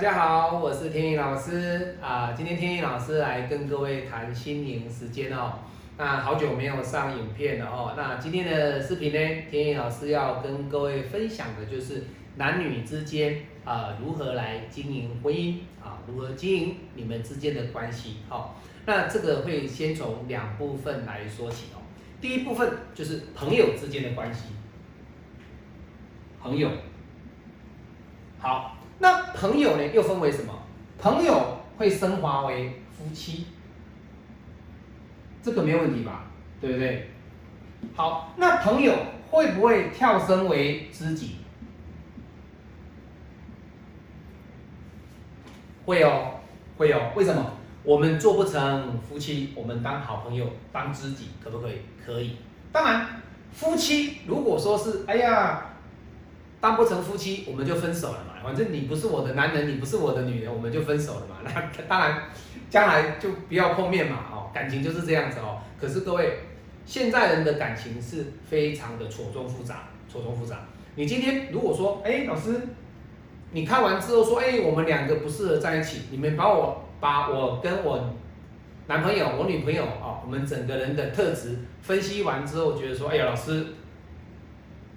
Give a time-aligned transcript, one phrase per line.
[0.00, 2.32] 大家好，我是天意老师啊。
[2.34, 5.58] 今天天意老师来跟各位谈心灵时间哦。
[5.98, 7.92] 那好久没有上影片了哦。
[7.94, 12.04] 那今天的视频呢，天意老师要跟各位分享的就是
[12.36, 18.20] 男女之间啊如何来经营婚姻啊，如何经营你们之间的关系。
[18.26, 21.84] 好，那这个会先从两部分来说起哦。
[22.22, 24.44] 第一部分就是朋友之间的关系，
[26.40, 26.70] 朋友。
[28.38, 28.78] 好。
[29.40, 30.52] 朋友呢，又分为什么？
[30.98, 33.46] 朋友会升华为夫妻，
[35.42, 36.26] 这个没问题吧？
[36.60, 37.08] 对不对？
[37.96, 38.94] 好，那朋友
[39.30, 41.36] 会不会跳升为知己？
[45.86, 46.40] 会哦，
[46.76, 47.10] 会哦。
[47.16, 47.42] 为什么？
[47.82, 51.76] 我们做不成夫妻，我们当好朋友，当知己，可不可以？
[52.04, 52.36] 可以。
[52.70, 53.06] 当然，
[53.54, 55.66] 夫妻如果说是，哎呀。
[56.60, 58.34] 当不成夫妻，我们就分手了嘛。
[58.44, 61.36] 反正你不是我的男人，你不是我的女人，我们就分手了嘛。
[61.44, 62.22] 那当然，
[62.68, 64.18] 将来就不要碰面嘛。
[64.30, 65.58] 哦，感情就是这样子哦。
[65.80, 66.40] 可是各位，
[66.84, 70.66] 现在人的感情是非常的错综复杂，错综复杂。
[70.96, 72.60] 你今天如果说，哎，老师，
[73.52, 78.14] 你看完之后说，哎，我们两个不适合在一起，你们把我把我跟我
[78.86, 83.66] 男朋友、我女朋友啊，我们整个人的特质分析完之后，觉得说，哎呀，老师。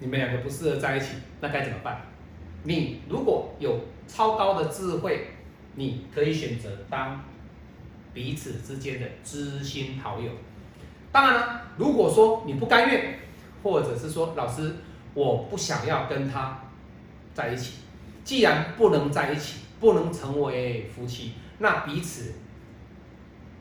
[0.00, 2.02] 你们两个不适合在一起，那该怎么办？
[2.64, 5.28] 你如果有超高的智慧，
[5.76, 7.22] 你可以选择当
[8.12, 10.30] 彼此之间的知心好友。
[11.12, 13.18] 当然了，如果说你不甘愿，
[13.62, 14.74] 或者是说老师
[15.14, 16.60] 我不想要跟他
[17.32, 17.74] 在一起，
[18.24, 22.34] 既然不能在一起，不能成为夫妻，那彼此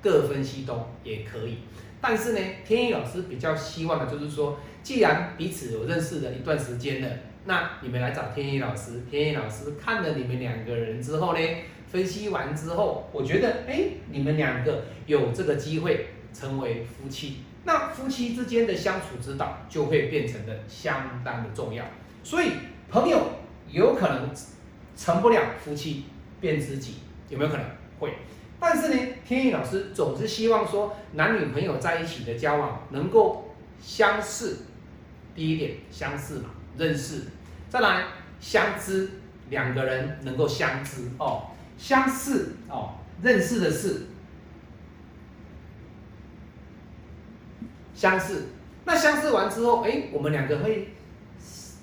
[0.00, 1.58] 各分西东也可以。
[2.00, 4.58] 但是呢，天意老师比较希望的就是说。
[4.86, 7.08] 既然彼此有认识了一段时间了，
[7.44, 11.40] 那你们来找天意老师，天意老师看了你们两个人之后呢，
[11.88, 13.80] 分析完之后，我觉得，哎，
[14.12, 21.84] 你们两个有这个机会成为夫妻，那夫妻之间的相处之道就会变成的相当的重要。
[22.22, 22.52] 所以
[22.88, 23.18] 朋友
[23.68, 24.30] 有可能
[24.96, 26.04] 成不了夫妻，
[26.40, 27.66] 变知己，有没有可能？
[27.98, 28.12] 会。
[28.58, 34.62] 但是呢，天意老师总是希望说，男女朋友在一起的交往能够相似。
[35.34, 37.24] 第一点相似嘛，认识，
[37.68, 38.04] 再来
[38.40, 39.10] 相知，
[39.50, 44.06] 两个人能够相知哦，相似哦，认识的是
[47.94, 48.46] 相似，
[48.86, 50.94] 那相似完之后，哎，我们两个会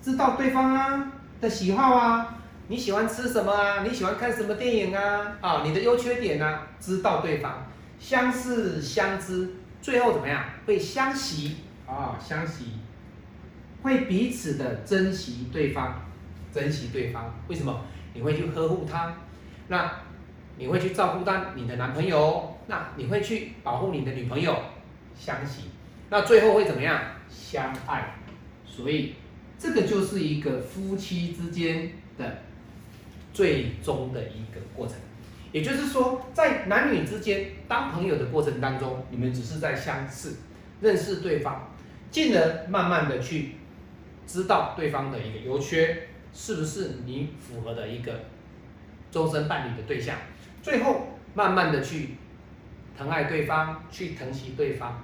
[0.00, 2.39] 知道对方啊的喜好啊，
[2.70, 3.82] 你喜欢吃什么啊？
[3.82, 5.36] 你喜欢看什么电影啊？
[5.40, 7.66] 啊，你的优缺点啊，知道对方，
[7.98, 10.44] 相视相知，最后怎么样？
[10.64, 12.66] 会相惜啊，相惜。
[13.82, 16.00] 会彼此的珍惜对方，
[16.52, 17.76] 珍惜对方，为什么？
[18.14, 19.16] 你会去呵护他，
[19.66, 19.90] 那
[20.56, 24.56] 你会去照顾到你的男朋友，那你会去保护你的女朋友，
[25.18, 25.62] 相惜，
[26.08, 27.02] 那最后会怎么样？
[27.28, 28.14] 相爱。
[28.64, 29.16] 所以
[29.58, 32.42] 这个就是一个夫妻之间的
[33.32, 34.96] 最终的一个过程。
[35.52, 40.34] 也就是说，在男女之间当朋友的过程当中，你们只是在相识、
[40.80, 41.72] 认识对方，
[42.10, 43.56] 进而慢慢的去。
[44.26, 48.20] 知道对方的一个优缺，是不是你符合的一个
[49.10, 50.16] 终身伴侣的对象？
[50.62, 52.10] 最后慢慢的去
[52.96, 55.02] 疼爱对方，去疼惜对方，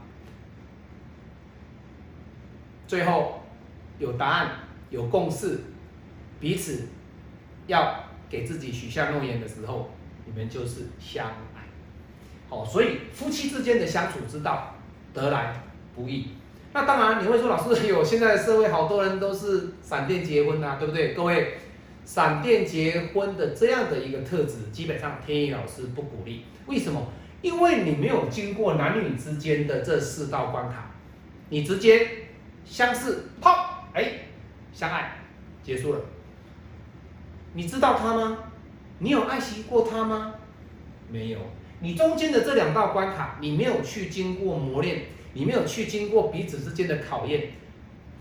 [2.87, 3.43] 最后
[3.99, 4.53] 有答案，
[4.91, 5.59] 有共识，
[6.39, 6.87] 彼此
[7.67, 9.91] 要给自己许下诺言的时候，
[10.25, 11.63] 你们就是相爱。
[12.49, 14.75] 好，所以夫妻之间的相处之道，
[15.13, 15.63] 得来
[15.95, 16.29] 不易。
[16.73, 21.15] 那当然，你会说老师有现在的社会好多人都是闪电结婚呐，对不对？
[21.15, 21.55] 各位，
[22.05, 26.45] 闪电结婚的这样的一个特质，基本上天意老师不鼓励。
[26.67, 27.07] 为什么？
[27.43, 30.91] 因为你没有经过男女之间的这四道关卡，
[31.51, 32.09] 你直接
[32.65, 34.13] 相识，啪，哎，
[34.73, 35.19] 相爱，
[35.63, 36.01] 结束了。
[37.57, 38.37] 你知道他吗？
[38.99, 40.35] 你有爱惜过他吗？
[41.11, 41.39] 没有。
[41.81, 45.07] 你中间的这两道关卡，你没有去经过磨练。
[45.33, 47.51] 你没有去经过彼此之间的考验，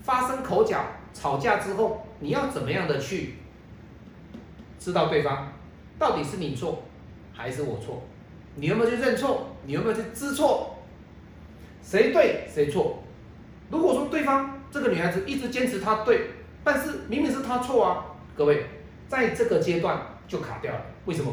[0.03, 0.81] 发生口角、
[1.13, 3.35] 吵架之后，你要怎么样的去
[4.79, 5.51] 知道对方
[5.99, 6.83] 到底是你错
[7.33, 8.01] 还是我错？
[8.55, 9.47] 你有没有去认错？
[9.65, 10.75] 你有没有去知错？
[11.81, 13.01] 谁对谁错？
[13.69, 16.29] 如果说对方这个女孩子一直坚持她对，
[16.63, 18.05] 但是明明是她错啊，
[18.37, 18.65] 各位
[19.07, 20.81] 在这个阶段就卡掉了。
[21.05, 21.31] 为什么？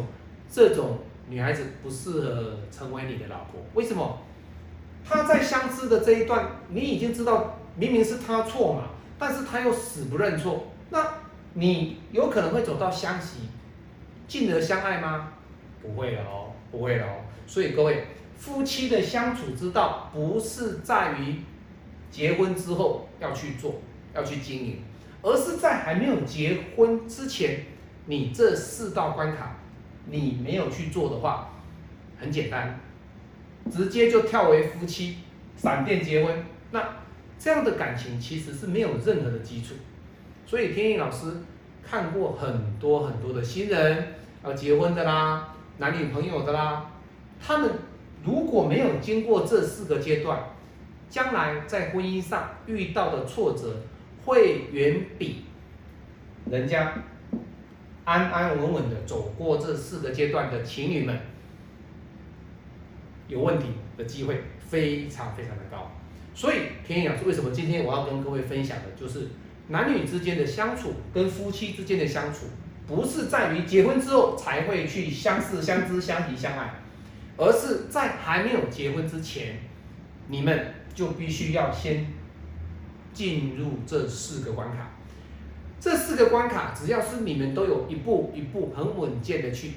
[0.50, 0.98] 这种
[1.28, 3.60] 女孩子不适合成为你的老婆？
[3.74, 4.18] 为什么？
[5.04, 11.04] 她在相知的这一段，你已经知道明明是她错嘛，但是她又死不认错，那
[11.54, 13.48] 你有可能会走到相惜，
[14.28, 15.32] 进而相爱吗？
[15.80, 17.06] 不会哦，不会哦。
[17.46, 21.36] 所以各位，夫妻的相处之道不是在于
[22.10, 23.76] 结婚之后要去做、
[24.14, 24.82] 要去经营，
[25.22, 27.64] 而是在还没有结婚之前，
[28.06, 29.56] 你这四道关卡
[30.06, 31.50] 你没有去做的话，
[32.18, 32.80] 很简单，
[33.70, 35.18] 直接就跳为夫妻，
[35.56, 36.44] 闪电结婚。
[36.72, 36.82] 那
[37.38, 39.74] 这样的感情其实是没有任何的基础。
[40.44, 41.26] 所以天意老师
[41.82, 44.14] 看过很多很多的新人
[44.44, 46.90] 要结婚的啦，男女朋友的啦，
[47.40, 47.70] 他们
[48.24, 50.40] 如果没有经过这四个阶段，
[51.08, 53.76] 将来在婚姻上遇到的挫折
[54.24, 55.44] 会远比
[56.50, 56.94] 人家
[58.04, 61.18] 安安稳稳的走过这四个阶段的情侣们
[63.28, 63.66] 有问题
[63.96, 65.90] 的机会非常非常的高。
[66.34, 69.28] 所以天意老师为什么今天我要跟各位分享的就是。
[69.68, 72.46] 男女之间的相处跟夫妻之间的相处，
[72.86, 76.74] 不是在于结婚之后才会去相识、相知、相提、相爱，
[77.38, 79.60] 而是在还没有结婚之前，
[80.26, 82.06] 你们就必须要先
[83.12, 84.90] 进入这四个关卡。
[85.80, 89.72] 这四个关卡，只要是你们都有一步一步很稳健的去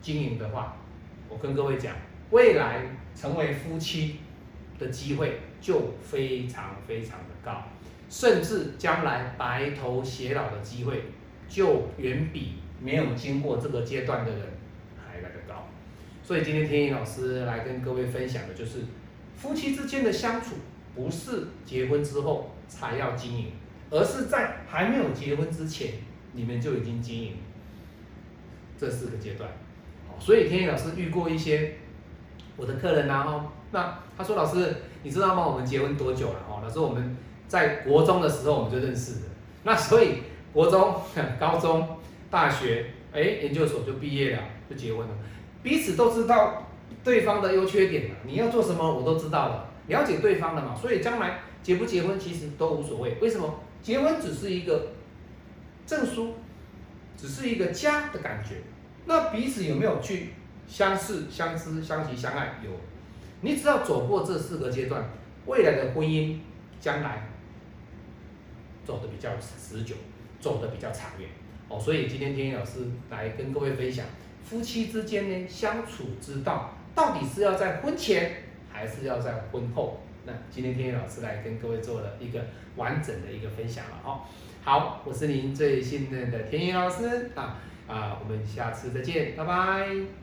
[0.00, 0.76] 经营的话，
[1.28, 1.94] 我跟各位讲，
[2.30, 4.20] 未来成为夫妻
[4.78, 7.64] 的机会就非常非常的高。
[8.08, 11.04] 甚至将来白头偕老的机会，
[11.48, 14.40] 就远比没有经过这个阶段的人
[14.98, 15.68] 还来得高。
[16.22, 18.80] 所以今天天意老师来跟各位分享的就是，
[19.36, 20.56] 夫妻之间的相处
[20.94, 23.52] 不是结婚之后才要经营，
[23.90, 25.94] 而是在还没有结婚之前，
[26.32, 27.36] 你们就已经经营
[28.78, 29.50] 这四个阶段。
[30.18, 31.74] 所以天意老师遇过一些
[32.56, 35.46] 我的客人呐，哈，那他说老师，你知道吗？
[35.46, 36.38] 我们结婚多久了？
[36.48, 37.16] 哦，老师我们。
[37.48, 39.26] 在国中的时候我们就认识的，
[39.64, 40.22] 那所以
[40.54, 40.96] 国中、
[41.38, 41.86] 高中、
[42.30, 45.14] 大学，哎，研究所就毕业了，就结婚了，
[45.62, 46.66] 彼此都知道
[47.04, 48.16] 对方的优缺点了。
[48.24, 53.16] 你要做什么，我都知道了，了解对方了嘛，所以将来结不结婚其实都无所谓。
[53.20, 53.60] 为什么？
[53.82, 54.92] 结婚只是一个
[55.86, 56.34] 证书，
[57.16, 58.56] 只是一个家的感觉。
[59.06, 60.30] 那彼此有没有去
[60.68, 62.60] 相视、相知、相惜、相爱？
[62.64, 62.70] 有。
[63.40, 65.10] 你只要走过这四个阶段，
[65.46, 66.38] 未来的婚姻
[66.80, 67.28] 将来。
[68.84, 69.94] 走的比较持久，
[70.40, 71.28] 走的比较长远
[71.68, 72.80] 哦，所以今天天一老师
[73.10, 74.04] 来跟各位分享，
[74.44, 78.42] 夫妻之间呢相处之道，到底是要在婚前
[78.72, 80.00] 还是要在婚后？
[80.24, 82.44] 那今天天野老师来跟各位做了一个
[82.76, 84.20] 完整的一个分享了哦。
[84.62, 87.58] 好，我是您最信任的天野老师啊
[87.88, 90.21] 啊，我们下次再见，拜拜。